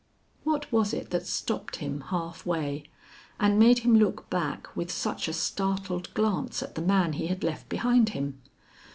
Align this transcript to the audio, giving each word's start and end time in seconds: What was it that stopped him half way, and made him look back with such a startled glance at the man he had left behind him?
What 0.43 0.71
was 0.71 0.95
it 0.95 1.11
that 1.11 1.27
stopped 1.27 1.75
him 1.75 2.01
half 2.09 2.43
way, 2.43 2.85
and 3.39 3.59
made 3.59 3.77
him 3.85 3.93
look 3.95 4.27
back 4.31 4.75
with 4.75 4.89
such 4.89 5.27
a 5.27 5.33
startled 5.33 6.11
glance 6.15 6.63
at 6.63 6.73
the 6.73 6.81
man 6.81 7.13
he 7.13 7.27
had 7.27 7.43
left 7.43 7.69
behind 7.69 8.09
him? 8.09 8.41